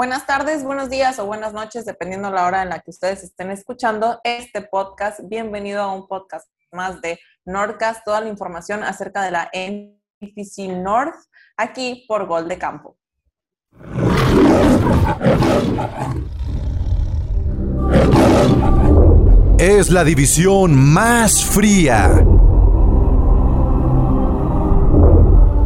[0.00, 3.50] Buenas tardes, buenos días o buenas noches, dependiendo la hora en la que ustedes estén
[3.50, 5.20] escuchando este podcast.
[5.24, 11.16] Bienvenido a un podcast más de Nordcast, toda la información acerca de la NPC North,
[11.54, 12.96] aquí por Gol de Campo.
[19.58, 22.24] Es la división más fría.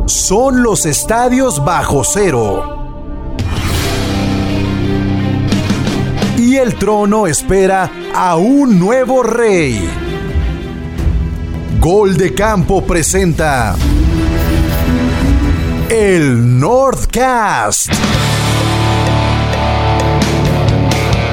[0.07, 2.84] Son los estadios bajo cero.
[6.55, 9.91] Y el trono espera a un nuevo rey.
[11.81, 13.75] Gol de Campo presenta
[15.89, 17.93] el Northcast.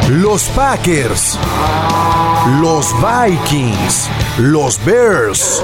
[0.09, 1.37] Los Packers,
[2.59, 5.63] los Vikings, los Bears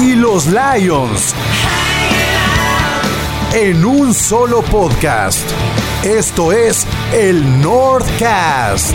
[0.00, 1.34] y los Lions
[3.54, 5.40] en un solo podcast.
[6.04, 8.94] Esto es el Northcast.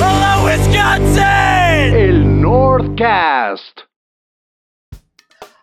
[0.00, 1.22] Hello, Wisconsin.
[1.22, 3.82] El Northcast.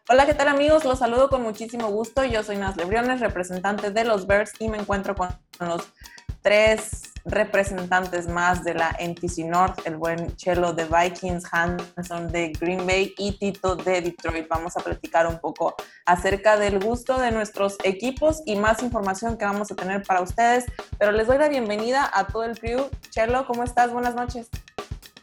[0.08, 0.86] Hola, ¿qué tal amigos?
[0.86, 2.24] Los saludo con muchísimo gusto.
[2.24, 5.28] Yo soy Nasle Briones, representante de los Bears y me encuentro con
[5.60, 5.90] los
[6.42, 12.86] tres representantes más de la NTC North, el buen Chelo de Vikings, Hanson de Green
[12.86, 14.48] Bay y Tito de Detroit.
[14.50, 19.46] Vamos a platicar un poco acerca del gusto de nuestros equipos y más información que
[19.46, 20.66] vamos a tener para ustedes.
[20.98, 22.90] Pero les doy la bienvenida a todo el crew.
[23.10, 23.92] Chelo, ¿cómo estás?
[23.92, 24.50] Buenas noches.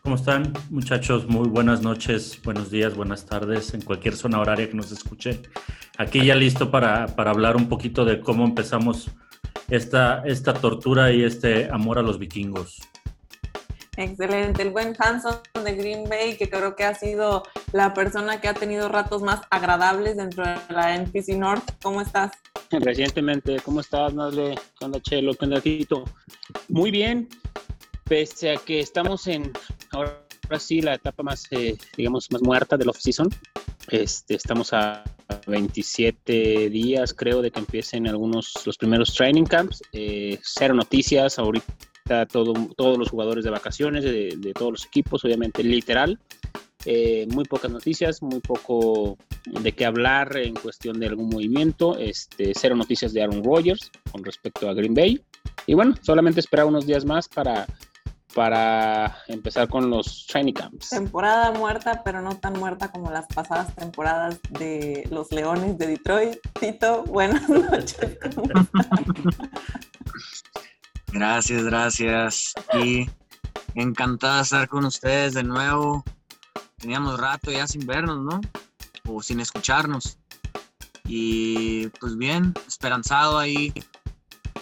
[0.03, 1.29] ¿Cómo están muchachos?
[1.29, 5.43] Muy buenas noches, buenos días, buenas tardes, en cualquier zona horaria que nos escuche.
[5.99, 9.11] Aquí ya listo para, para hablar un poquito de cómo empezamos
[9.69, 12.81] esta, esta tortura y este amor a los vikingos.
[13.99, 18.47] Excelente, el buen Hanson de Green Bay, que creo que ha sido la persona que
[18.47, 21.69] ha tenido ratos más agradables dentro de la NPC North.
[21.83, 22.31] ¿Cómo estás?
[22.71, 24.55] Recientemente, ¿cómo estás, Nasle?
[24.79, 25.35] ¿Qué onda, Chelo?
[25.35, 26.05] ¿Qué onda, Tito?
[26.69, 27.29] Muy bien,
[28.05, 29.53] pese a que estamos en,
[29.91, 30.21] ahora
[30.61, 33.29] sí, la etapa más, eh, digamos, más muerta del off-season.
[33.89, 35.03] Este, estamos a
[35.49, 39.83] 27 días, creo, de que empiecen algunos, los primeros training camps.
[39.93, 45.63] Eh, cero noticias, ahorita todo, todos los jugadores de vacaciones, de, todos los equipos, obviamente
[45.63, 46.19] literal.
[46.85, 51.99] Eh, muy pocas noticias, muy poco de qué hablar en cuestión de algún movimiento.
[51.99, 55.21] Este, cero noticias de Aaron Rodgers con respecto a Green Bay.
[55.67, 57.67] Y bueno, solamente esperar unos días más para
[58.35, 60.91] para empezar con los training camps.
[60.91, 66.39] Temporada muerta, pero no tan muerta como las pasadas temporadas de los Leones de Detroit.
[66.61, 68.19] Tito, buenas noches.
[71.13, 72.55] gracias, gracias.
[72.83, 73.09] Y
[73.75, 76.05] encantada de estar con ustedes de nuevo.
[76.77, 78.41] Teníamos rato ya sin vernos, ¿no?
[79.07, 80.19] O sin escucharnos.
[81.07, 83.73] Y pues bien, esperanzado ahí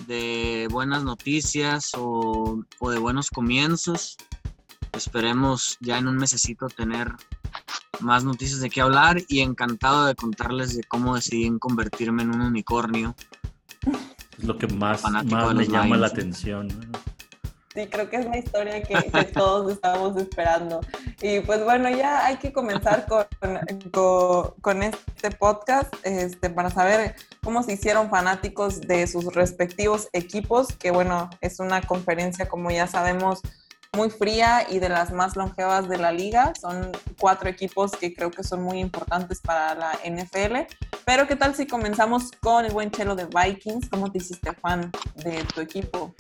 [0.07, 4.17] de buenas noticias o, de buenos comienzos.
[4.93, 7.13] Esperemos ya en un mesecito tener
[8.01, 12.41] más noticias de qué hablar y encantado de contarles de cómo decidí convertirme en un
[12.41, 13.15] unicornio.
[14.39, 16.69] Es lo que más, más me llama la atención.
[17.77, 18.95] Sí, creo que es la historia que,
[19.35, 20.81] todos estábamos esperando.
[21.21, 23.27] Y pues bueno, ya hay que comenzar con,
[24.63, 30.91] con, este podcast este, para saber cómo se hicieron fanáticos de sus respectivos equipos, que
[30.91, 33.43] bueno, es una conferencia, como ya sabemos,
[33.95, 36.55] muy fría y de las más longevas de la liga.
[36.59, 40.73] Son cuatro equipos que creo que son muy importantes para la NFL.
[41.05, 43.91] Pero ¿qué tal si comenzamos con el buen chelo de Vikings?
[43.91, 46.15] ¿Cómo te hiciste fan de tu equipo?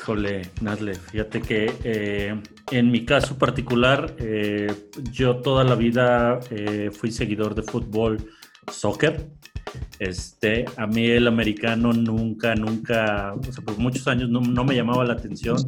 [0.00, 2.34] Híjole, Nazle, fíjate que eh,
[2.70, 4.74] en mi caso particular, eh,
[5.12, 8.16] yo toda la vida eh, fui seguidor de fútbol,
[8.72, 9.28] soccer.
[9.98, 15.04] Este, a mí el americano nunca, nunca, o sea, por muchos años no, me llamaba
[15.04, 15.58] la atención.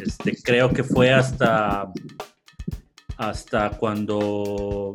[0.00, 1.92] Este, creo que fue hasta,
[3.18, 4.94] hasta cuando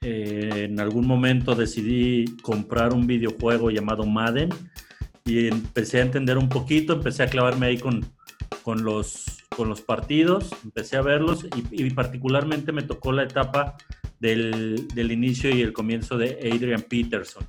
[0.00, 4.48] en algún momento decidí comprar un videojuego llamado Madden
[5.24, 8.04] y empecé a entender un poquito, empecé a clavarme ahí con,
[8.62, 13.76] con, los, con los partidos, empecé a verlos y, particularmente me tocó la etapa
[14.20, 17.46] del, del, inicio y el comienzo de Adrian Peterson.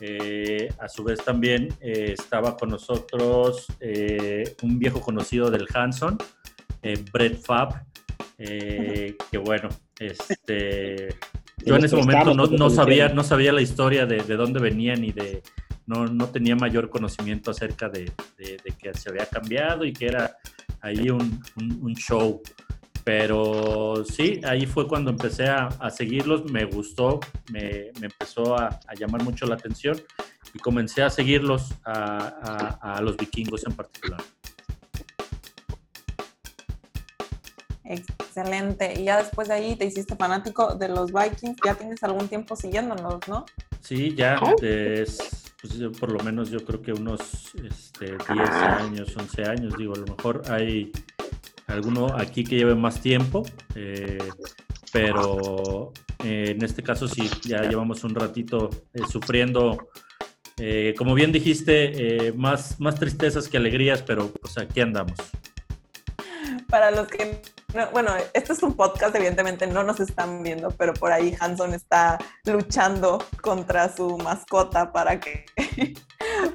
[0.00, 6.18] Eh, a su vez también eh, estaba con nosotros eh, un viejo conocido del Hanson,
[7.12, 7.84] Brett Fab,
[8.36, 9.68] que bueno,
[10.00, 11.14] este,
[11.64, 15.04] yo en ese momento no, no, sabía, no sabía la historia de, de dónde venían
[15.04, 15.42] y de,
[15.86, 18.12] no, no tenía mayor conocimiento acerca de,
[18.78, 20.36] que se había cambiado y que era
[20.80, 21.42] ahí un,
[21.94, 22.42] show.
[23.04, 27.20] Pero sí, ahí fue cuando empecé a, seguirlos, me gustó,
[27.50, 30.00] me, empezó a, llamar mucho la atención
[30.54, 34.22] y comencé a seguirlos a, a, a los vikingos en particular.
[37.84, 38.98] Excelente.
[38.98, 41.58] Y ya después de ahí te hiciste fanático de los Vikings.
[41.64, 43.44] Ya tienes algún tiempo siguiéndonos, ¿no?
[43.80, 49.44] Sí, ya, es, pues, por lo menos yo creo que unos este, 10 años, 11
[49.44, 50.90] años, digo, a lo mejor hay
[51.68, 53.44] alguno aquí que lleve más tiempo,
[53.76, 54.18] eh,
[54.92, 55.92] pero
[56.24, 59.88] en este caso sí, ya llevamos un ratito eh, sufriendo,
[60.58, 65.16] eh, como bien dijiste, más, más tristezas que alegrías, pero pues aquí andamos.
[66.68, 67.40] Para los que,
[67.74, 71.74] no- bueno, este es un podcast, evidentemente no nos están viendo, pero por ahí Hanson
[71.74, 75.44] está luchando contra su mascota para que,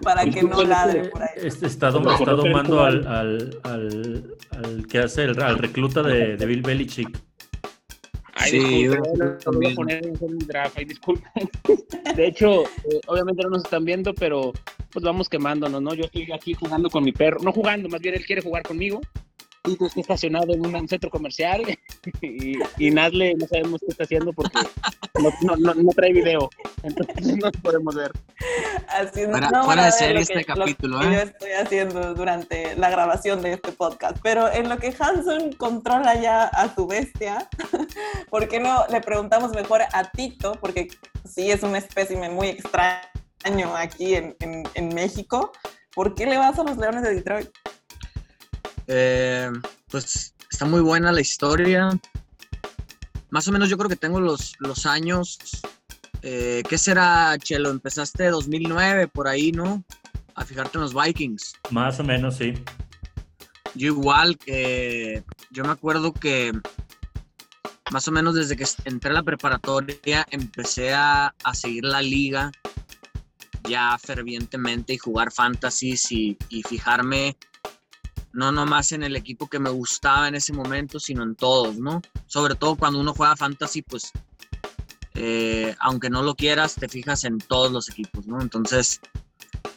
[0.02, 1.30] para que no ladre por ahí.
[1.38, 6.38] Este está, dom- está domando al, al, al, al que hace el al recluta de,
[6.38, 7.20] de Bill Belichick.
[8.40, 9.76] Ay, Sí, disculpen, yo lo- lo voy a también.
[9.76, 11.32] poner en el draft, ay, disculpen.
[12.16, 14.54] De hecho, eh, obviamente no nos están viendo, pero
[14.92, 15.94] pues vamos quemándonos, ¿no?
[15.96, 19.02] Yo estoy aquí jugando con mi perro, no jugando, más bien él quiere jugar conmigo.
[19.68, 21.62] Y estoy estacionado en un centro comercial
[22.22, 24.58] y, y Nazle no sabemos qué está haciendo porque
[25.22, 26.50] no, no, no, no trae video,
[26.84, 28.12] entonces no podemos ver.
[28.88, 31.12] Así es, Fuera- no van fuera a ver este que- lo capítulo, que ¿eh?
[31.12, 34.18] yo estoy haciendo durante la grabación de este podcast.
[34.24, 37.50] Pero en lo que Hanson controla ya a su bestia,
[38.30, 40.54] ¿por qué no le preguntamos mejor a Tito?
[40.62, 40.88] Porque
[41.26, 45.52] sí es un espécimen muy extraño aquí en, en- en México.
[45.94, 47.50] ¿Por qué le vas a los Leones de Detroit?
[48.88, 49.52] Eh,
[49.90, 51.90] pues está muy buena la historia.
[53.30, 55.38] Más o menos yo creo que tengo los, los años.
[56.22, 57.70] Eh, ¿Qué será, Chelo?
[57.70, 59.84] Empezaste 2009 por ahí, ¿no?
[60.36, 61.54] A fijarte en los Vikings.
[61.72, 62.54] Más o menos, sí.
[63.76, 66.52] Yo igual que yo me acuerdo que
[67.92, 72.52] más o menos desde que entré a la preparatoria empecé a, a seguir la liga
[73.68, 77.38] ya fervientemente y jugar fantasies y, y fijarme
[78.38, 82.04] no nomás en el equipo que me gustaba en ese momento, sino en todos, ¿no?
[82.28, 84.12] Sobre todo cuando uno juega fantasy, pues
[85.16, 88.40] eh, aunque no lo quieras, te fijas en todos los equipos, ¿no?
[88.40, 89.02] Entonces,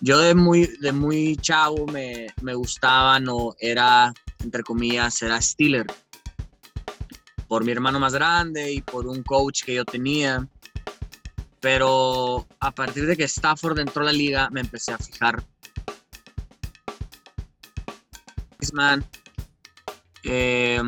[0.02, 5.86] yo de muy, de muy chavo me, me gustaban o era, entre comillas, era Steeler.
[7.48, 10.46] Por mi hermano más grande y por un coach que yo tenía.
[11.60, 15.42] Pero a partir de que Stafford entró a la liga, me empecé a fijar.
[18.72, 19.04] Man,
[20.24, 20.82] eh,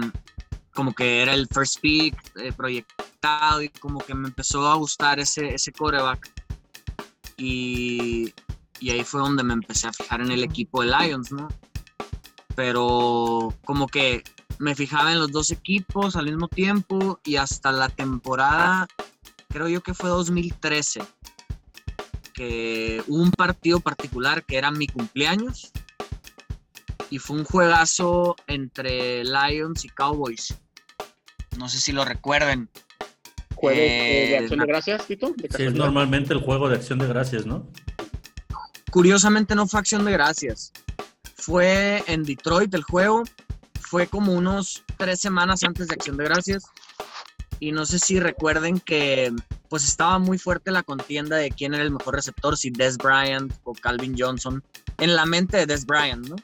[0.74, 5.20] como que era el first pick eh, proyectado y como que me empezó a gustar
[5.20, 6.30] ese, ese coreback.
[7.36, 8.32] Y,
[8.80, 11.48] y ahí fue donde me empecé a fijar en el equipo de Lions, ¿no?
[12.54, 14.22] Pero como que
[14.58, 18.86] me fijaba en los dos equipos al mismo tiempo y hasta la temporada,
[19.48, 21.02] creo yo que fue 2013,
[22.32, 25.72] que hubo un partido particular que era mi cumpleaños
[27.12, 30.56] y fue un juegazo entre Lions y Cowboys.
[31.58, 32.70] No sé si lo recuerden.
[33.54, 35.34] ¿Jueves eh, de Eh, acción de gracias, Tito?
[35.36, 37.68] ¿De Sí, es normalmente el juego de acción de gracias, ¿no?
[38.90, 40.72] Curiosamente no fue acción de gracias.
[41.36, 43.24] Fue en Detroit el juego.
[43.78, 46.64] Fue como unos tres semanas antes de acción de gracias.
[47.60, 49.30] Y no sé si recuerden que
[49.68, 53.52] pues estaba muy fuerte la contienda de quién era el mejor receptor, si Des Bryant
[53.64, 54.64] o Calvin Johnson.
[54.96, 56.36] En la mente de Des Bryant, ¿no?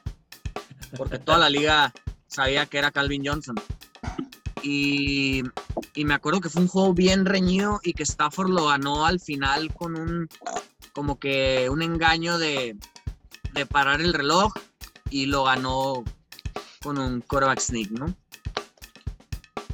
[0.97, 1.93] Porque toda la liga
[2.27, 3.55] sabía que era Calvin Johnson.
[4.61, 5.43] Y,
[5.95, 9.73] me acuerdo que fue un juego bien reñido y que Stafford lo ganó al final
[9.73, 10.29] con un
[10.93, 12.75] como que un engaño de,
[13.53, 14.53] de parar el reloj
[15.09, 16.03] y lo ganó
[16.81, 18.15] con un quarterback sneak, ¿no?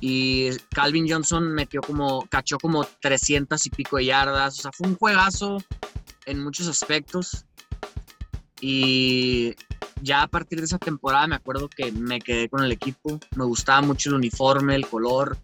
[0.01, 4.87] Y Calvin Johnson metió como, cachó como 300 y pico de yardas, o sea, fue
[4.87, 5.57] un juegazo
[6.25, 7.45] en muchos aspectos.
[8.61, 9.55] Y
[10.01, 13.45] ya a partir de esa temporada me acuerdo que me quedé con el equipo, me
[13.45, 15.37] gustaba mucho el uniforme, el color.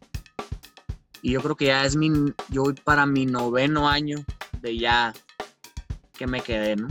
[1.22, 2.10] Y yo creo que ya es mi,
[2.50, 4.18] yo voy para mi noveno año
[4.62, 5.14] de ya
[6.14, 6.88] que me quedé, ¿no?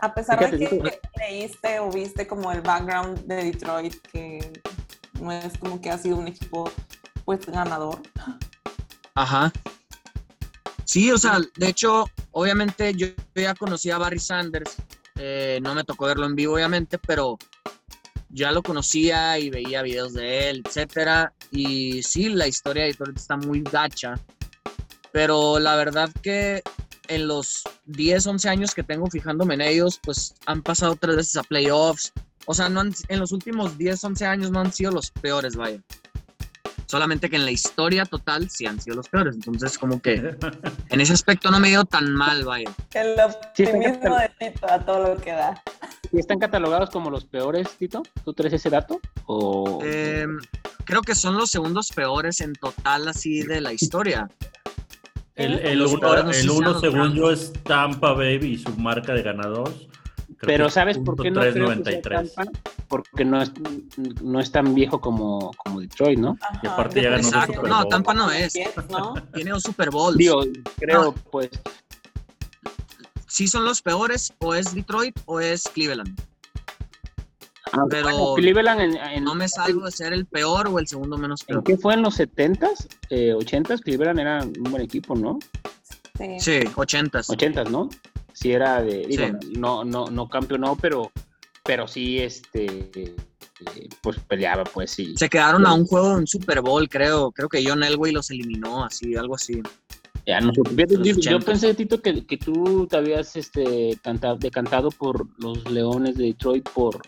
[0.00, 0.84] A pesar de que Tito.
[1.18, 4.60] leíste o viste como el background de Detroit, que
[5.20, 6.70] no es como que ha sido un equipo
[7.24, 8.00] pues ganador.
[9.14, 9.52] Ajá.
[10.84, 14.76] Sí, o sea, de hecho, obviamente yo ya conocía a Barry Sanders,
[15.18, 17.38] eh, no me tocó verlo en vivo, obviamente, pero
[18.30, 21.32] ya lo conocía y veía videos de él, etcétera.
[21.50, 24.14] Y sí, la historia de Detroit está muy gacha,
[25.12, 26.62] pero la verdad que
[27.08, 31.36] en los 10, 11 años que tengo fijándome en ellos, pues han pasado tres veces
[31.36, 32.12] a playoffs.
[32.46, 35.82] O sea, no en los últimos 10, 11 años no han sido los peores, vaya.
[36.88, 39.34] Solamente que en la historia total sí han sido los peores.
[39.34, 40.36] Entonces, como que
[40.88, 42.70] en ese aspecto no me dio tan mal, vaya.
[42.94, 45.62] El optimismo de Tito a todo lo que da.
[46.10, 48.02] ¿Y están catalogados como los peores, Tito?
[48.24, 49.00] ¿Tú traes ese dato?
[49.26, 49.80] O...
[49.84, 50.26] Eh,
[50.84, 54.30] creo que son los segundos peores en total así de la historia.
[55.34, 59.12] El, el Los uno, no el uno según yo, es Tampa Baby y su marca
[59.12, 59.88] de ganados.
[60.40, 62.34] Creo Pero ¿sabes por qué no creo que sea 3.93.
[62.34, 62.52] Tampa?
[62.86, 63.50] Porque no es,
[64.22, 66.36] no es tan viejo como, como Detroit, ¿no?
[66.40, 67.88] Ajá, Y aparte ya ganó que Super No, Bowl.
[67.88, 68.54] Tampa no es.
[68.88, 69.14] ¿no?
[69.34, 70.16] Tiene dos Super Bowls.
[70.16, 70.42] Digo,
[70.78, 71.12] creo, No.
[71.12, 71.50] pues,
[73.26, 76.18] Sí son los peores, o es Detroit o es Cleveland.
[77.72, 80.86] aunque, Pero bueno, Cleveland en, en- No me salgo de ser el peor o el
[80.88, 81.64] segundo menos ¿En peor.
[81.64, 81.94] qué fue?
[81.94, 82.86] ¿En los 70s?
[83.10, 85.38] Eh, 80s, Cleveland era un buen equipo, ¿no?
[86.16, 86.40] Sí.
[86.40, 87.28] Sí, ochentas.
[87.28, 87.88] 80s, ¿no?
[88.38, 89.48] Sí era de, digo, Sí.
[89.58, 91.10] no, no, no campeonó, pero,
[91.64, 93.16] pero sí, este,
[94.00, 95.14] pues peleaba, pues sí.
[95.16, 97.32] Se quedaron a un juego en Super Bowl, creo.
[97.32, 99.60] Creo que John Elway los eliminó, así, algo así.
[100.24, 101.44] Ya, no yo, yo 80s.
[101.44, 106.68] pensé, Tito, que, que tú te habías este, cantado, decantado por los Leones de Detroit,
[106.68, 107.00] por,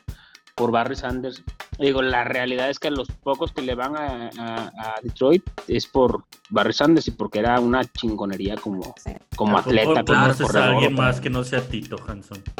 [0.60, 1.42] por Barry Sanders.
[1.78, 5.86] Digo, la realidad es que los pocos que le van a, a- a Detroit es
[5.86, 8.94] por Barry Sanders y porque era una chingonería como,
[9.36, 9.86] como ¿A poco atleta.
[9.86, 12.42] como ¿Conoces a corredor, alguien más que no sea Tito Hanson?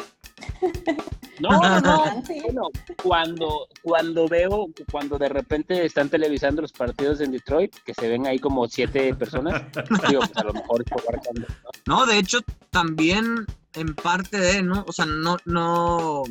[1.39, 2.03] No, no, no.
[2.43, 2.69] Bueno,
[3.01, 8.27] cuando, cuando veo, cuando de repente están televisando los partidos en Detroit, que se ven
[8.27, 9.59] ahí como siete personas,
[10.07, 11.53] digo, pues a lo mejor es por Barry Sanders,
[11.87, 11.95] ¿no?
[11.95, 12.39] No, de hecho,
[12.69, 14.85] también en parte de, ¿no?
[14.87, 16.23] O sea, no, no.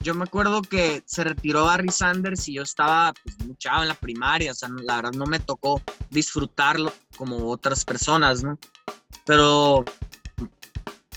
[0.00, 3.88] Yo me acuerdo que se retiró Barry Sanders y yo estaba pues, muy chavo en
[3.88, 8.58] la primaria, o sea, la verdad no me tocó disfrutarlo como otras personas, ¿no?
[9.26, 9.84] Pero,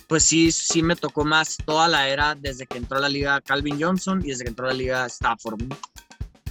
[0.08, 3.40] pues sí, sí me tocó más toda la era desde que entró a la liga
[3.42, 5.78] Calvin Johnson y desde que entró a la liga Stafford, ¿no?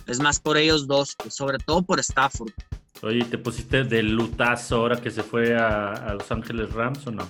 [0.06, 2.52] Es más por ellos dos, pues, sobre todo por Stafford.
[3.02, 7.10] Oye, ¿te pusiste de lutazo ahora que se fue a, a Los Ángeles Rams o
[7.10, 7.28] no?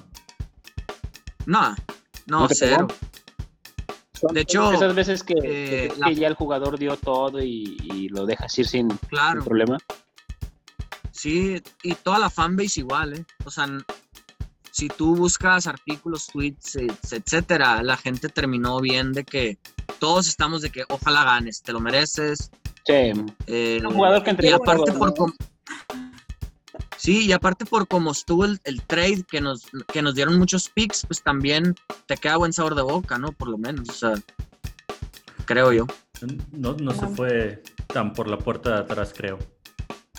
[1.47, 1.75] No,
[2.27, 2.87] no, ¿No cero.
[2.87, 3.01] pegó?
[4.31, 7.77] De hecho, esas veces que, eh, que- la- que ya el jugador dio todo y,
[7.83, 9.43] y lo dejas ir sin, sin Claro.
[9.45, 9.79] problema.
[11.11, 13.25] Sí, y toda la fanbase igual, ¿eh?
[13.45, 13.67] O sea,
[14.71, 19.59] si tú buscas artículos, tweets, e- etcétera, la gente terminó bien de que
[19.99, 22.51] todos estamos de que ojalá ganes, te lo mereces.
[22.87, 23.13] Sí,
[23.47, 25.15] eh, un jugador que y entregó aparte todo, por ¿no?
[25.15, 25.33] com-
[27.03, 30.69] Sí, y aparte por cómo estuvo el, el trade que nos, que nos dieron muchos
[30.69, 31.75] picks, pues también
[32.07, 33.33] te queda buen sabor de boca, ¿no?
[33.33, 34.15] Por lo menos, o sea,
[35.45, 35.89] creo yo.
[36.53, 39.41] No, no se fue tan por la puerta de atrás, creo.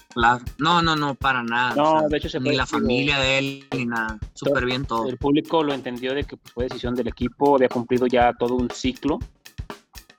[0.10, 0.44] Claro.
[0.58, 1.74] No, no, no, para nada.
[1.74, 4.20] No, o sea, de hecho se ni fue, la familia de él, ni nada.
[4.34, 5.08] Súper bien todo.
[5.08, 8.56] el público lo entendió de que pues, fue decisión del equipo, había cumplido ya todo
[8.56, 9.20] un ciclo.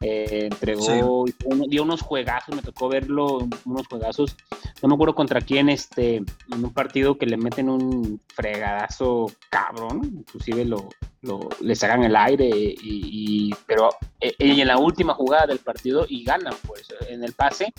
[0.00, 4.36] Eh, entregó, uno- dio unos juegazos, me tocó verlo, unos juegazos.
[4.82, 6.26] No me acuerdo contra quién, este, en
[6.64, 10.88] un partido que le meten un fregadazo cabrón, inclusive lo,
[11.22, 15.58] lo le sacan el aire, y, y- pero eh, y en la última jugada del
[15.58, 17.72] partido y ganan, pues, en el pase,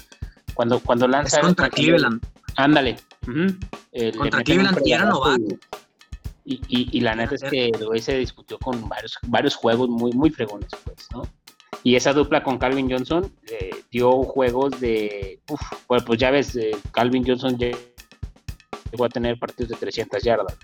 [0.54, 1.38] cuando, cuando lanza.
[1.38, 2.22] Es contra Cleveland.
[2.58, 2.96] Ándale.
[3.28, 3.42] ujú,
[3.92, 5.44] eh, le Contra Cleveland y era novato.
[6.48, 10.30] Y, y, y la neta es que se discutió con varios, varios juegos muy, muy
[10.30, 11.24] fregones, pues, ¿no?
[11.86, 15.40] Y esa dupla con Calvin Johnson eh, dio juegos de.
[15.48, 17.78] Uf, pues, pues ya ves, eh, Calvin Johnson lle-
[18.92, 20.58] llegó a tener partidos de 300 yardas.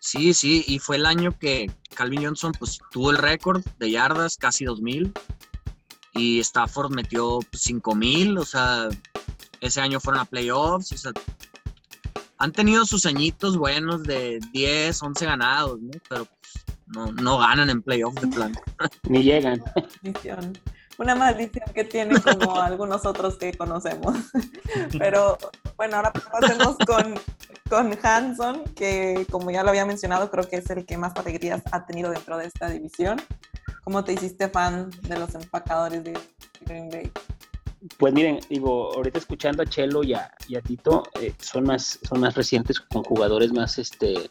[0.00, 4.36] Sí, sí, y fue el año que Calvin Johnson pues tuvo el récord de yardas,
[4.36, 5.14] casi 2000,
[6.12, 8.90] y Stafford metió pues, 5000, o sea,
[9.62, 11.12] ese año fueron a playoffs, o sea,
[12.36, 15.90] han tenido sus añitos buenos de 10, 11 ganados, ¿no?
[16.08, 16.37] Pero pues,
[16.94, 18.52] no, no ganan en playoffs de plan.
[19.08, 19.62] Ni llegan.
[20.02, 20.58] maldición.
[20.98, 24.16] Una maldición que tiene como algunos otros que conocemos.
[24.98, 25.38] Pero
[25.76, 27.14] bueno, ahora pasemos con,
[27.68, 31.62] con Hanson, que como ya lo había mencionado, creo que es el que más alegrías
[31.70, 33.20] ha tenido dentro de esta división.
[33.84, 36.18] ¿Cómo te hiciste fan de los empacadores de
[36.62, 37.12] Green Bay?
[37.96, 42.00] Pues miren, digo, ahorita escuchando a Chelo y a, y a Tito, eh, son, más,
[42.02, 44.30] son más recientes con jugadores más este,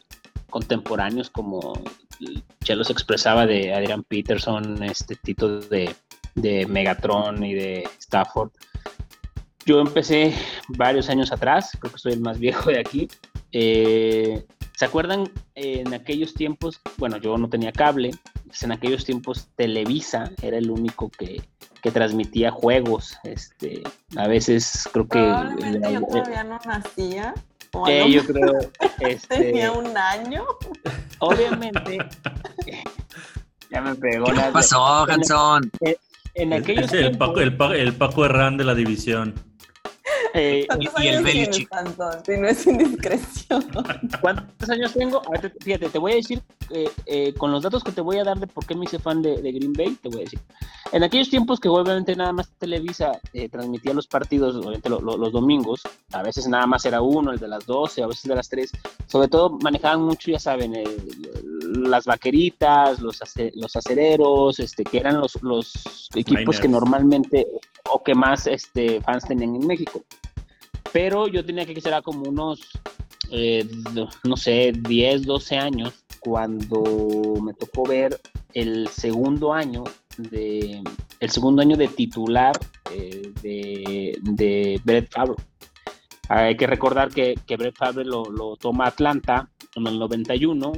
[0.50, 1.72] contemporáneos, como
[2.64, 5.94] Chelo se expresaba de Adrian Peterson, este Tito de,
[6.34, 8.50] de Megatron y de Stafford.
[9.64, 10.34] Yo empecé
[10.68, 13.08] varios años atrás, creo que soy el más viejo de aquí.
[13.52, 14.46] Eh,
[14.76, 16.80] ¿Se acuerdan en aquellos tiempos?
[16.98, 18.12] Bueno, yo no tenía cable,
[18.46, 21.42] pues en aquellos tiempos Televisa era el único que,
[21.82, 23.18] que transmitía juegos.
[23.24, 23.82] Este,
[24.16, 27.34] a veces creo que Probablemente yo eh, todavía no nacía.
[27.72, 28.52] Lo yo creo
[29.00, 30.44] este, tenía un año.
[31.18, 31.98] obviamente
[33.70, 35.70] ya me pegó ¿Qué la pasó, Hanson?
[36.34, 39.34] en aquellos Es el tiempos, Paco, el, Pa- el Paco Herrán de la división.
[40.34, 41.68] Eh, ¿Cuántos y el Belichick.
[42.24, 43.64] Si no es indiscreción.
[44.20, 45.22] ¿Cuántos años tengo?
[45.26, 48.18] A ver, fíjate, te voy a decir, eh, eh, con los datos que te voy
[48.18, 50.24] a dar de por qué me hice fan de, de Green Bay, te voy a
[50.24, 50.38] decir.
[50.90, 55.18] En aquellos tiempos que obviamente nada más Televisa eh, transmitía los partidos, obviamente lo- lo-
[55.18, 58.34] los domingos, a veces nada más era uno, el de las 12, a veces de
[58.34, 58.70] las 3,
[59.06, 60.84] sobre todo manejaban mucho, ya saben, eh,
[61.82, 67.46] las vaqueritas, los, ace- los acereros, este, que eran los, los equipos que normalmente
[67.92, 70.02] o que más este, fans tenían en México.
[70.90, 72.60] Pero yo tenía que ser como unos
[73.30, 76.82] eh, no- no sé, 10, 12 años, cuando
[77.42, 78.18] me tocó ver
[78.54, 79.84] el segundo año
[80.18, 80.82] de
[81.20, 82.56] el segundo año de titular
[82.92, 85.36] eh, de, de Brett Favre.
[86.28, 90.72] Hay que recordar que, que Brett Favre lo, lo toma Atlanta en el 91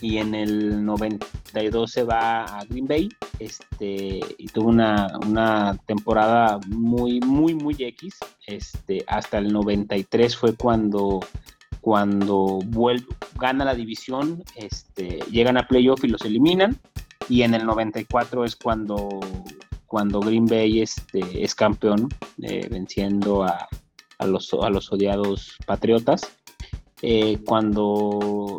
[0.00, 3.08] y en el 92 se va a Green Bay
[3.38, 8.16] este, y tuvo una, una temporada muy, muy, muy X.
[8.46, 11.20] Este, hasta el 93 fue cuando,
[11.80, 13.06] cuando vuelve,
[13.38, 16.78] gana la división, este, llegan a playoff y los eliminan.
[17.28, 19.08] Y en el 94 es cuando,
[19.86, 22.08] cuando Green Bay este, es campeón,
[22.42, 23.68] eh, venciendo a,
[24.18, 26.22] a, los, a los odiados Patriotas.
[27.02, 28.58] Eh, cuando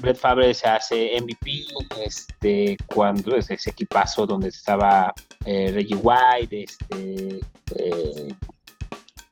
[0.00, 1.64] Brett Favre se hace MVP,
[2.04, 5.12] este, cuando es ese equipazo donde estaba
[5.44, 7.40] eh, Reggie White, este,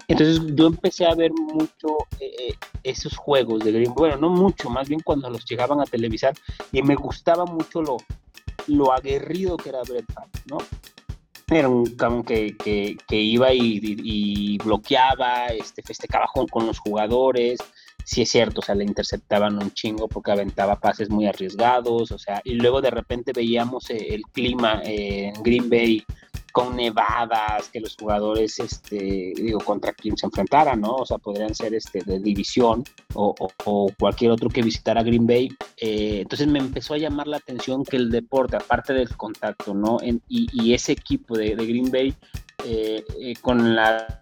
[0.08, 1.88] entonces yo empecé a ver mucho
[2.82, 6.34] esos juegos de Green Bay, bueno, no mucho, más bien cuando los llegaban a televisar
[6.72, 7.98] y me gustaba mucho lo,
[8.68, 10.04] lo aguerrido que era Favre,
[10.46, 10.58] ¿no?
[11.48, 17.58] Era un cabrón que, que, iba y, bloqueaba, este, festejaba con los jugadores,
[18.04, 22.18] sí es cierto, o sea, le interceptaban un chingo porque aventaba pases muy arriesgados, o
[22.18, 26.04] sea, y luego de repente veíamos eh, el clima eh, en Green Bay
[26.52, 30.96] con nevadas, que los jugadores, este, digo, contra quien se enfrentaran, ¿no?
[30.96, 33.34] O sea, podrían ser este, de división o,
[33.98, 35.48] cualquier otro que visitara Green Bay.
[35.78, 39.96] Eh, entonces me empezó a llamar la atención que el deporte, aparte del contacto, ¿no?
[40.02, 42.14] En, y, y, ese equipo de, de Green Bay,
[42.66, 43.02] eh,
[43.40, 44.20] con la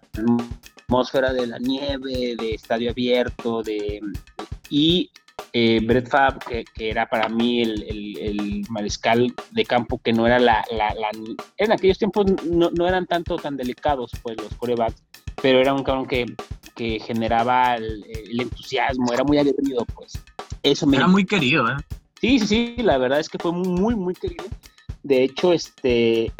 [0.91, 4.01] atmósfera de la nieve, de estadio abierto, de
[4.69, 5.09] y
[5.53, 10.11] eh, Brett Favre, que, que, era para mí el, el, el, mariscal de campo, que
[10.11, 11.09] no era la, la, la
[11.57, 15.01] en aquellos tiempos no, no, eran tanto tan delicados, pues los corebacks,
[15.41, 16.25] pero era un cabrón que,
[16.75, 20.21] que generaba el, el, entusiasmo, era muy aguerrido, pues.
[20.61, 20.97] Eso me...
[20.97, 21.77] Era muy querido, ¿eh?
[22.19, 24.45] Sí, sí, sí, la verdad es que fue muy, muy querido.
[25.03, 26.31] De hecho, este,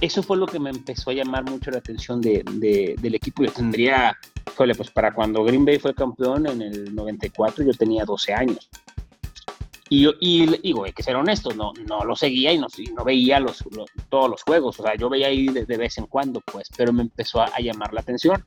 [0.00, 3.44] eso fue lo que me empezó a llamar mucho la atención de, de, del equipo.
[3.44, 4.16] Yo tendría,
[4.56, 8.68] pues para cuando Green Bay fue campeón en el 94, yo tenía 12 años.
[9.92, 13.44] Y, y digo, hay que ser honesto, no, no lo seguía y no, y veía
[14.08, 17.02] todos los juegos, o sea, yo veía ahí de, vez en cuando, pues, pero me
[17.02, 18.40] empezó a, llamar la atención.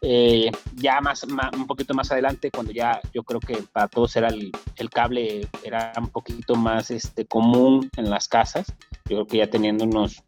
[0.00, 4.28] Eh, ya más, un poquito más adelante, cuando ya yo creo que para todos era
[4.28, 8.66] el, el cable, era un poquito más este, común en las casas,
[9.04, 10.22] yo creo que ya teniendo unos,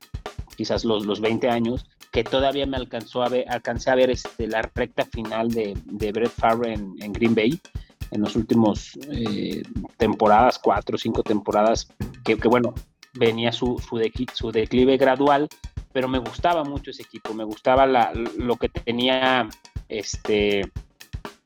[0.58, 4.48] quizás los, los 20 años, que todavía me alcanzó a ver, alcancé a ver este,
[4.48, 7.60] la recta final de, de Brett Favre en, en Green Bay,
[8.10, 9.62] en los últimos eh,
[9.98, 11.86] temporadas, cuatro o cinco temporadas,
[12.24, 12.74] que, que bueno,
[13.14, 15.48] venía su, su, de, su, declive gradual,
[15.92, 19.48] pero me gustaba mucho ese equipo, me gustaba la, lo que tenía
[19.88, 20.72] este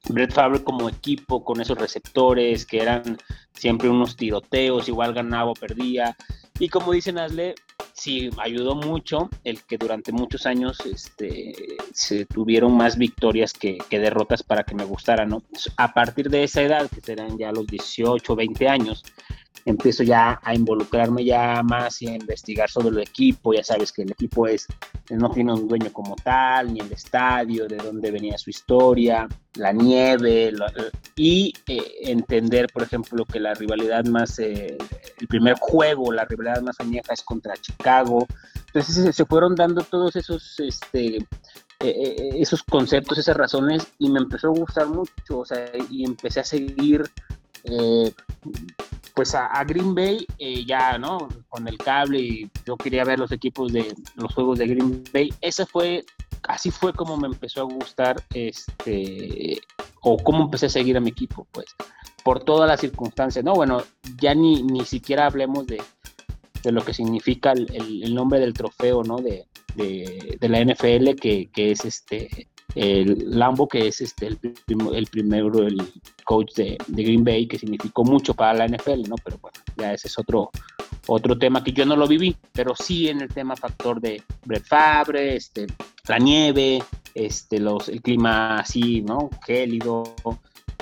[0.09, 3.19] Brett Favre como equipo, con esos receptores que eran
[3.53, 6.17] siempre unos tiroteos, igual ganaba o perdía.
[6.63, 7.57] Y como dicen Asle,
[7.93, 11.53] sí, ayudó mucho el que durante muchos años este,
[11.93, 15.43] se tuvieron más victorias que, derrotas para que me gustara, ¿no?
[15.77, 19.03] A partir de esa edad, que serán ya los 18, 20 años,
[19.65, 24.03] empiezo ya a involucrarme ya más y a investigar sobre el equipo, ya sabes que
[24.03, 24.67] el equipo es,
[25.11, 29.73] no tiene un dueño como tal, ni el estadio, de dónde venía su historia, la
[29.73, 30.67] nieve, lo,
[31.17, 34.77] y eh, entender, por ejemplo, que la rivalidad más, eh,
[35.21, 38.27] el primer juego, la rivalidad más añeja es contra Chicago,
[38.67, 41.19] entonces se, fueron dando todos esos, este,
[41.81, 46.41] eh, esos conceptos, esas razones, y me empezó a gustar mucho, o sea, y empecé
[46.41, 47.05] a seguir
[47.65, 48.13] eh,
[49.15, 51.29] pues a, Green Bay eh, ya, ¿no?
[51.49, 55.33] Con el cable y yo quería ver los equipos de los juegos de Green Bay.
[55.41, 56.05] Esa fue,
[56.45, 59.61] así fue como me empezó a gustar, este,
[60.01, 61.67] o cómo empecé a seguir a mi equipo, pues,
[62.25, 63.55] por todas las circunstancias, ¿no?
[63.55, 63.83] Bueno,
[64.21, 65.83] ya ni, ni siquiera hablemos de,
[66.63, 69.17] de lo que significa el, nombre del trofeo, ¿no?
[69.17, 75.07] De, de, de la NFL, que, que es este, el Lambo, que es este, el,
[75.07, 75.77] primero, el
[76.25, 79.17] coach de, de, Green Bay, que significó mucho para la NFL, ¿no?
[79.23, 80.51] Pero bueno, ya ese es otro,
[81.07, 84.65] otro tema que yo no lo viví, pero sí en el tema factor de Brett
[84.67, 85.67] Favre, este,
[86.09, 86.83] la nieve,
[87.15, 89.29] este, los, el clima así, ¿no?
[89.47, 90.15] Gélido,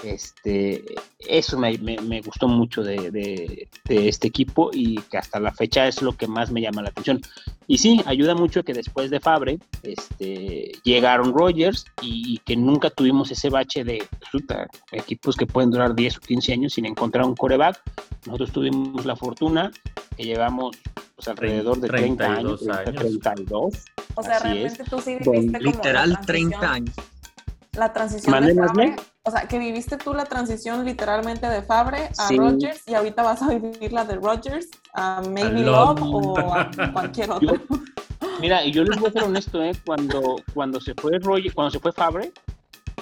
[0.02, 0.84] este,
[1.18, 5.52] eso me, me, me gustó mucho de, de, de, este equipo y que hasta la
[5.52, 7.20] fecha es lo que más me llama la atención.
[7.66, 12.90] Y sí, ayuda mucho que después de Fabre este, llegaron Rogers y, y que nunca
[12.90, 17.24] tuvimos ese bache de resulta, equipos que pueden durar 10 o 15 años sin encontrar
[17.26, 17.80] un coreback.
[18.26, 19.70] Nosotros tuvimos la fortuna
[20.16, 20.76] que llevamos
[21.14, 23.74] pues, alrededor de 30 años, 30, 32.
[24.14, 24.90] O sea, Así realmente es.
[24.90, 26.94] tú sí viviste como Literal, la 30 transición- años.
[27.72, 28.32] La transición
[29.30, 32.36] o sea, que viviste tú la transición literalmente de Fabre a Sí.
[32.36, 36.00] Rogers y ahorita vas a vivir la de Rogers a Maybe Love.
[36.00, 37.60] Love o a cualquier otro.
[38.40, 39.72] Mira, y yo les voy a ser honesto, ¿eh?
[39.86, 42.32] Cuando, cuando se fue Roger, cuando se fue Fabre,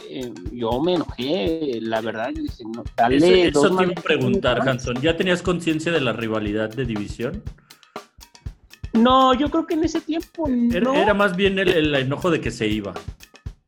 [0.09, 3.17] eh, yo me enojé, la verdad, yo dije, no, dale
[3.49, 5.01] Eso, eso te iba a preguntar, Hanson.
[5.01, 7.43] ¿Ya tenías conciencia de la rivalidad de división?
[8.93, 10.49] No, yo creo que en ese tiempo
[10.95, 12.93] Era, más bien el, el enojo de que se iba.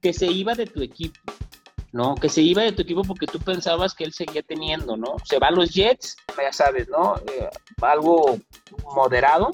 [0.00, 1.18] que se iba de tu equipo.
[1.92, 5.16] No, que se iba de tu equipo porque tú pensabas que él seguía teniendo, ¿no?
[5.24, 7.16] Se va a los Jets, ya sabes, ¿no?
[7.16, 7.48] Eh,
[7.82, 8.38] algo
[8.94, 9.50] moderado.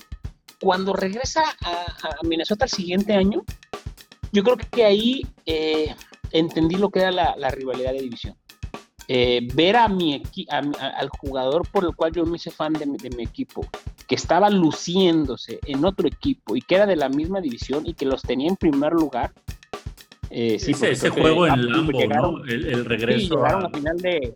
[0.61, 1.87] Cuando regresa a,
[2.22, 3.42] Minnesota el siguiente año,
[4.33, 5.94] yo creo que ahí eh,
[6.31, 8.37] entendí lo que era la, rivalidad de división.
[9.09, 12.72] Eh, ver a mi a a- al jugador por el cual yo me hice fan
[12.72, 13.64] de mi, de mi equipo,
[14.07, 18.05] que estaba luciéndose en otro equipo y que era de la misma división y que
[18.05, 19.33] los tenía en primer lugar.
[20.31, 22.45] Eh, sí, ese ese juego en Lambo, llegaron- ¿no?
[22.45, 23.67] El, el sí, regreso llegaron a...
[23.67, 24.35] a final de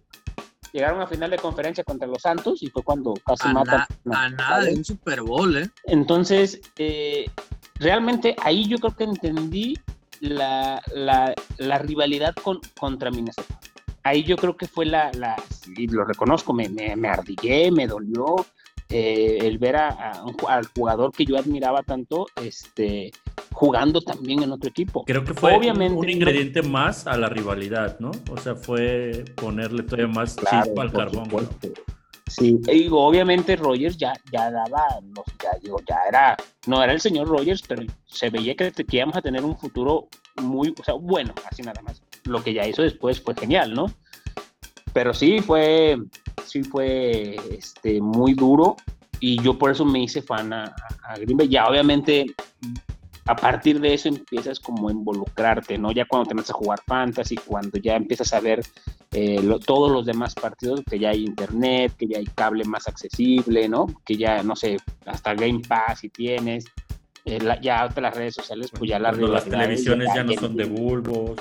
[0.72, 4.24] llegaron a final de conferencia contra los Santos y fue cuando casi A, matan na-
[4.24, 5.68] a nada de un Super Bowl, ¿eh?
[5.86, 7.26] entonces, eh,
[7.80, 9.74] realmente ahí yo creo que entendí
[10.20, 13.58] la, la- la rivalidad con, contra Minnesota.
[14.02, 15.36] Ahí yo creo que fue la, la
[15.76, 18.46] y lo reconozco, me, me, me ardillé, me dolió
[18.90, 23.10] eh, el ver a, a al jugador que yo admiraba tanto este,
[23.52, 25.04] jugando también en otro equipo.
[25.04, 28.10] Creo que fue un- Obviamente, un no- ingrediente más a la rivalidad, ¿no?
[28.30, 31.28] O sea, fue ponerle todavía más Claro, chispa al carbón.
[31.32, 31.40] ¿no?
[32.26, 36.36] Sí, y digo, obviamente Rogers ya, ya daba, los, ya, digo, ya era,
[36.68, 40.06] no era el señor Rogers, pero se veía que, que íbamos a tener un futuro
[40.40, 42.00] muy, o sea, bueno, así nada más.
[42.24, 43.92] Lo que ya hizo después fue genial, ¿no?
[44.92, 45.98] Pero sí fue,
[46.46, 48.76] sí fue este, muy duro
[49.18, 50.72] y yo por eso me hice fan a,
[51.04, 51.48] a Green Bay.
[51.48, 52.26] Ya obviamente
[53.26, 55.92] a partir de eso empiezas como a involucrarte, ¿no?
[55.92, 58.62] Ya cuando te metes a jugar fantasy, cuando ya empiezas a ver
[59.12, 62.86] eh, lo- todos los demás partidos, que ya hay internet, que ya hay cable más
[62.88, 63.86] accesible, ¿no?
[64.04, 66.64] Que ya, no sé, hasta Game Pass si tienes,
[67.24, 70.30] eh, la- ya ahorita las redes sociales, pues ya las Cuando las televisiones ya no
[70.30, 71.40] tienen- son de bulbos.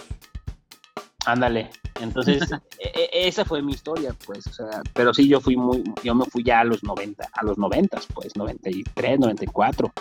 [1.26, 1.70] Ándale.
[2.02, 2.40] Entonces,
[2.80, 6.16] e- e- esa fue mi historia, pues, o sea, pero sí, yo fui muy, yo
[6.16, 9.92] me fui ya a los 90, a los 90, pues, 93, 94,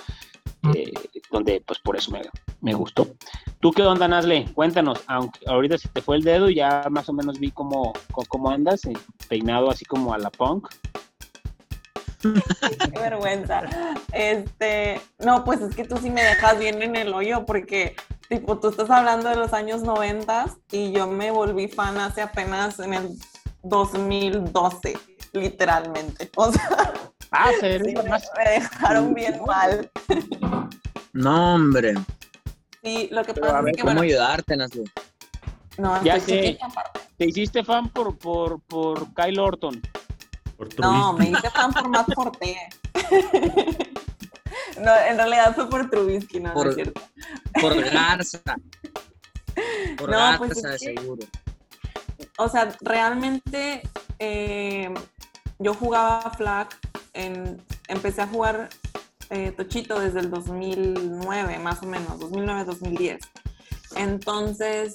[0.75, 0.93] eh,
[1.31, 2.23] donde, pues, por eso me,
[2.61, 3.07] me gustó.
[3.61, 4.47] ¿Tú qué onda, Nazle?
[4.55, 7.93] Cuéntanos, aunque ahorita se te fue el dedo, ya más o menos vi cómo,
[8.29, 8.93] cómo andas, eh,
[9.29, 10.69] peinado así como a la punk.
[12.23, 13.63] Qué vergüenza.
[14.13, 17.95] Este, no, pues es que tú sí me dejas bien en el hoyo porque,
[18.29, 22.81] tipo, tú estás hablando de los años 90 y yo me volví fan hace apenas
[22.81, 23.11] en el
[23.63, 24.99] 2012,
[25.33, 26.31] literalmente.
[26.37, 26.95] O sea,
[27.31, 28.25] Ah, se sí, ve me, más.
[28.37, 29.91] me dejaron bien mal.
[31.13, 31.95] No, hombre.
[32.83, 34.85] Sí, lo que Pero, pasa a ver, es que, ¿Cómo bueno, ayudarte, Nazli?
[35.79, 36.59] no, Ya sé.
[37.19, 39.81] Te hiciste fan por, por, por Kyle Orton.
[40.57, 42.57] Por No, me hice fan por Matt Forte.
[44.81, 47.01] No, en realidad fue por Trubisky, no, no Por- es cierto.
[47.61, 48.41] Por Garza.
[49.97, 51.27] Por No, Garza, pues es de que- seguro.
[52.39, 53.83] O sea, realmente
[54.21, 54.93] eh,
[55.59, 56.69] yo jugaba flag,
[57.19, 58.69] en, empecé a jugar
[59.31, 63.19] eh, Tochito desde el 2009, más o menos, 2009-2010.
[63.97, 64.95] Entonces,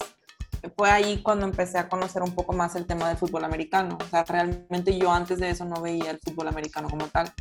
[0.76, 3.98] fue ahí cuando empecé a conocer un poco más el tema del fútbol americano.
[4.02, 7.32] O sea, realmente yo antes de eso no veía el fútbol americano como tal.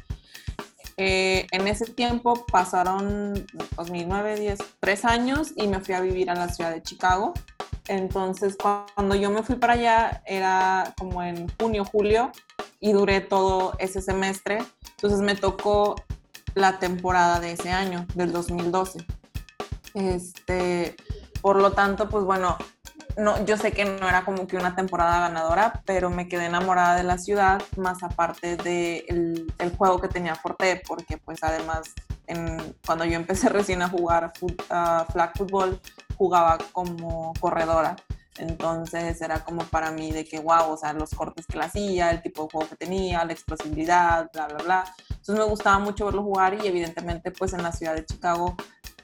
[0.97, 6.35] Eh, en ese tiempo pasaron 2009, 10, tres años y me fui a vivir a
[6.35, 7.33] la ciudad de Chicago.
[7.89, 12.31] Entonces, cuando yo me fui para allá, era como en junio, julio,
[12.81, 14.59] y duré todo ese semestre.
[14.97, 15.97] Entonces, me tocó
[16.55, 19.07] la temporada de ese año, del 2012.
[19.95, 20.97] Este,
[21.41, 22.57] por lo tanto, pues bueno,
[23.17, 26.97] no, yo sé que no era como que una temporada ganadora, pero me quedé enamorada
[26.97, 31.93] de la ciudad, más aparte del el juego que tenía Forte, porque pues además
[32.87, 35.81] cuando yo empecé recién a jugar fut, flag football,
[36.17, 37.97] jugaba como corredora.
[38.39, 42.11] Entonces era como para mí de que, wow, o sea, los cortes que la hacía,
[42.11, 44.95] el tipo de juego que tenía, la explosibilidad, bla, bla, bla.
[45.11, 48.57] Entonces me gustaba mucho verlo jugar y evidentemente pues en la ciudad de Chicago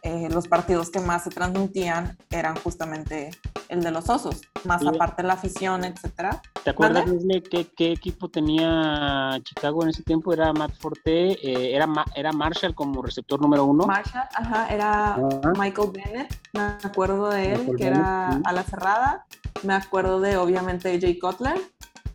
[0.03, 3.31] eh, los partidos que más se transmitían eran justamente
[3.69, 4.89] el de los osos, más Sí.
[4.89, 6.41] aparte la afición, etcétera.
[6.65, 7.09] ¿Te acuerdas.
[7.09, 10.33] Leslie, qué, qué equipo tenía Chicago en ese tiempo?
[10.33, 13.87] Era Matt Forte, eh, era, era Marshall como receptor número uno.
[13.87, 15.53] Marshall, ajá, era Ajá.
[15.59, 18.43] Michael Bennett, me acuerdo de él, Michael que era sí.
[18.45, 19.27] a la cerrada,
[19.65, 21.61] me acuerdo de obviamente Jay Cutler,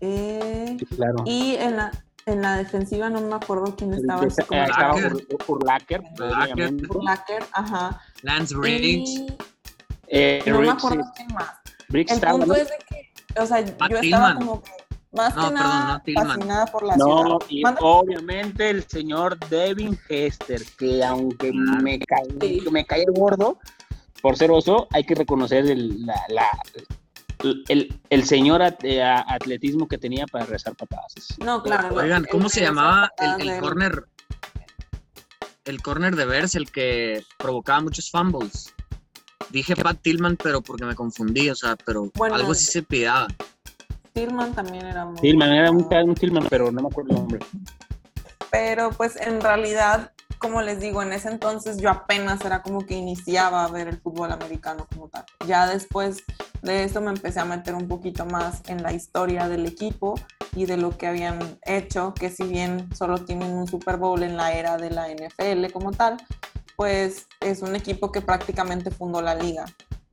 [0.02, 1.24] eh, Sí, claro.
[1.26, 1.92] y en la,
[2.26, 4.26] en la defensiva no me acuerdo quién estaba.
[4.26, 5.14] Estaba Urlacher.
[5.14, 6.54] Ur- Urlacher, Urlacher.
[6.54, 6.88] obviamente.
[6.98, 8.02] Urlacher, ajá.
[8.22, 9.10] Lance Briggs.
[9.10, 9.28] Y
[10.08, 11.10] Eh, no me acuerdo sí.
[11.16, 11.52] quién más.
[11.90, 12.56] Briggs El estaba, punto ¿no?
[12.56, 14.36] es de que, o sea, yo estaba Tillman.
[14.38, 14.72] como que
[15.12, 17.48] más No, que perdón, nada no fascinada por la No, ciudad.
[17.50, 22.64] y obviamente el señor Devin Hester, que aunque me cae, Sí.
[22.72, 23.60] me cae gordo
[24.22, 26.50] por ser oso, hay que reconocer el, la, la-
[27.68, 31.14] el, el señor at- eh, atletismo que tenía para rezar patadas.
[31.40, 31.96] No, claro.
[31.96, 34.06] Oigan, el- ¿cómo se llamaba el, el corner?
[35.66, 38.74] El corner de Bears, el que provocaba muchos fumbles.
[39.50, 43.28] Dije Pat Tillman, pero porque me confundí, o sea, pero Bueno, algo sí se pidaba.
[44.14, 47.40] Tillman también era muy Tillman, era un Tillman, pero no me acuerdo el nombre.
[48.52, 50.12] Pero pues en realidad,
[50.44, 53.98] como les digo, en ese entonces yo apenas era como que iniciaba a ver el
[53.98, 55.24] fútbol americano como tal.
[55.48, 56.26] Ya después
[56.62, 60.16] de eso me empecé a meter un poquito más en la historia del equipo
[60.54, 64.36] y de lo que habían hecho, que si bien solo tienen un Super Bowl en
[64.36, 66.18] la era de la NFL como tal,
[66.76, 69.64] pues es un equipo que prácticamente fundó la liga.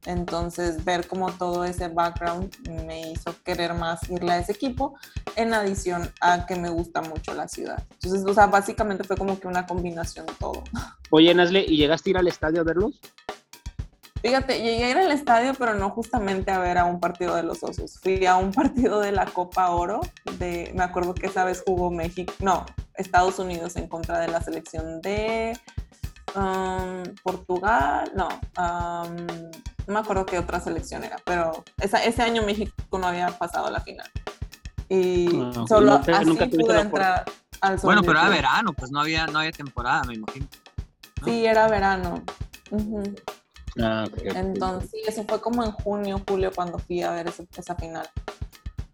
[0.06, 2.54] Entonces, ver como todo ese background
[2.86, 4.94] me hizo querer más irle a ese equipo,
[5.36, 7.82] en adición a que me gusta mucho la ciudad.
[7.92, 10.64] Entonces, o sea, básicamente fue como que una combinación de todo.
[11.10, 13.00] Oye, Nasle, ¿y llegaste a ir al estadio a verlos?
[14.22, 17.42] Fíjate, llegué a ir al estadio, pero no justamente a ver a un partido de
[17.42, 17.98] los Osos.
[18.00, 20.00] Fui a un partido de la Copa Oro.
[20.38, 24.42] De, me acuerdo que esa vez jugó México, no, Estados Unidos en contra de la
[24.42, 25.58] selección de
[26.36, 28.12] um, Portugal.
[28.14, 29.50] No, um,
[29.90, 33.66] no me acuerdo qué otra selección era, pero esa- ese año México no había pasado
[33.66, 34.08] a la final.
[34.88, 35.68] Y Ah, ok.
[35.68, 37.24] solo No te- así nunca pude entrar
[37.60, 40.46] al Bueno, pero era verano, pues no había, no había temporada, me imagino.
[41.24, 42.22] Sí, era verano.
[42.70, 43.02] Ujú.
[43.82, 44.36] Ah, ok, ok.
[44.36, 48.08] Entonces, sí, eso fue como en junio, julio, cuando fui a ver ese- esa final.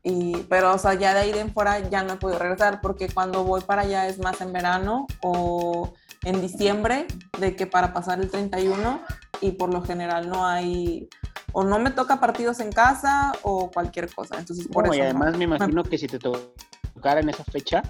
[0.02, 2.80] Y, pero, o sea, ya de ahí de en fuera ya no he podido regresar
[2.80, 7.06] porque cuando voy para allá es más en verano o en diciembre,
[7.38, 9.00] de que para pasar el 31
[9.40, 11.08] y por lo general no hay,
[11.52, 14.38] o no me toca partidos en casa o cualquier cosa.
[14.38, 14.98] Entonces, por No, eso.
[15.00, 15.38] y además no.
[15.38, 17.82] me imagino que si te tocara en esa fecha,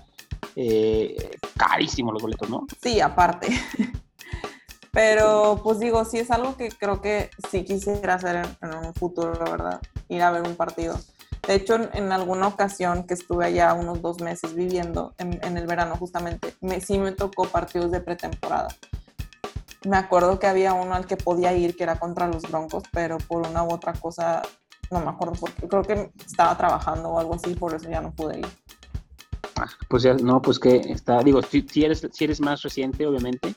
[0.54, 2.66] eh, carísimo los boletos, ¿no?
[2.82, 3.48] Sí, aparte.
[4.92, 8.94] Pero pues digo, sí es algo que creo que sí quisiera hacer en, en un
[8.94, 10.98] futuro, la verdad, ir a ver un partido.
[11.46, 15.58] De hecho, en, en alguna ocasión que estuve allá unos dos meses viviendo en, en
[15.58, 18.68] el verano justamente, me, sí me tocó partidos de pretemporada.
[19.86, 23.18] Me acuerdo que había uno al que podía ir, que era contra los Broncos, pero
[23.18, 24.42] por una u otra cosa,
[24.90, 28.10] no me acuerdo, porque creo que estaba trabajando o algo así, por eso ya no
[28.12, 28.46] pude ir.
[29.56, 33.06] Ah, Pues ya, no, pues que está, digo, si, si eres, si eres más reciente,
[33.06, 33.52] obviamente.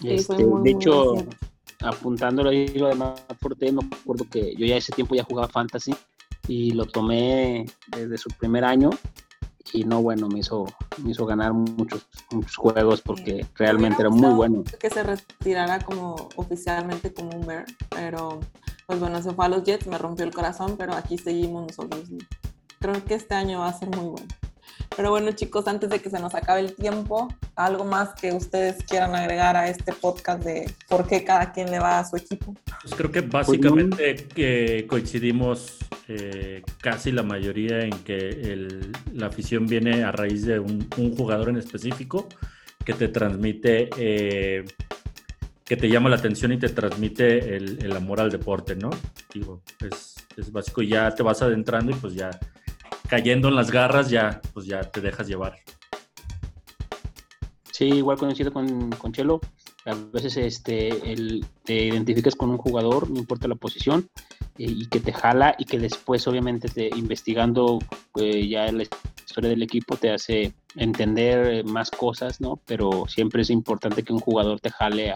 [0.00, 1.36] Sí, Este, muy, de muy hecho, reciente.
[1.82, 5.48] apuntándolo ahí lo de Matt Forte, me acuerdo que yo ya ese tiempo ya jugaba
[5.48, 5.94] fantasy
[6.46, 8.90] y lo tomé desde su primer año
[9.72, 10.66] y no, bueno, me hizo,
[11.02, 14.62] me hizo ganar muchos, muchos juegos porque realmente era muy bueno.
[14.78, 18.40] Que se retirara como oficialmente como un Bear, pero
[18.86, 22.08] pues bueno, se fue a los Jets, me rompió el corazón, pero aquí seguimos nosotros.
[22.78, 24.26] Creo que este año va a ser muy bueno.
[24.96, 28.82] Pero bueno, chicos, antes de que se nos acabe el tiempo, algo más que ustedes
[28.84, 32.54] quieran agregar a este podcast de por qué cada quien le va a su equipo.
[32.82, 39.66] Pues creo que básicamente que coincidimos eh, casi la mayoría en que el- la afición
[39.66, 42.28] viene a raíz de un, un jugador en específico
[42.84, 44.64] que te transmite, eh,
[45.64, 48.90] que te llama la atención y te transmite el, el amor al deporte, ¿no?
[49.32, 52.30] Digo, es, es básico y ya te vas adentrando y pues ya
[53.08, 55.58] cayendo en las garras ya, pues ya te dejas llevar.
[57.72, 59.40] Sí, igual coincido con, con Chelo.
[59.86, 64.08] A veces este, el, te identificas con un jugador, no importa la posición,
[64.56, 67.78] eh, y que te jala y que después, obviamente, te, investigando
[68.18, 72.60] eh, ya la historia del equipo, te hace entender eh, más cosas, ¿no?
[72.64, 75.14] Pero siempre es importante que un jugador te jale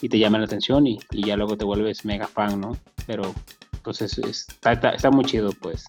[0.00, 2.78] y te llame la atención y, y ya luego te vuelves mega fan, ¿no?
[3.06, 3.34] Pero,
[3.82, 5.84] pues, es- es- está, está- está muy chido, pues.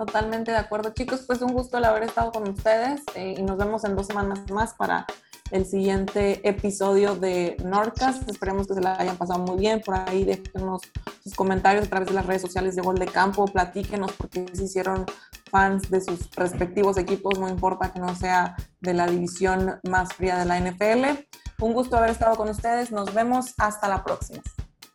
[0.00, 1.24] Totalmente de acuerdo, chicos.
[1.26, 4.50] Pues un gusto el haber estado con ustedes eh, y nos vemos en dos semanas
[4.50, 5.04] más para
[5.50, 8.26] el siguiente episodio de Nordcast.
[8.26, 9.82] Esperemos que se la hayan pasado muy bien.
[9.82, 10.80] Por ahí déjenos
[11.22, 13.44] sus comentarios a través de las redes sociales de Gol de Campo.
[13.44, 15.04] Platíquenos por qué se hicieron
[15.50, 17.38] fans de sus respectivos equipos.
[17.38, 21.26] No importa que no sea de la división más fría de la NFL.
[21.58, 22.90] Un gusto haber estado con ustedes.
[22.90, 24.40] Nos vemos hasta la próxima.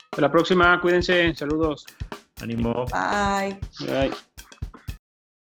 [0.09, 1.85] Hasta la próxima, cuídense, saludos.
[2.41, 2.85] Ánimo.
[2.85, 3.59] Bye.
[3.81, 4.11] Bye.